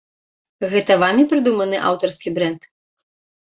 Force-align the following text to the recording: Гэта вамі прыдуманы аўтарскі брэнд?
Гэта 0.71 0.97
вамі 1.03 1.27
прыдуманы 1.35 1.85
аўтарскі 1.93 2.29
брэнд? 2.41 2.61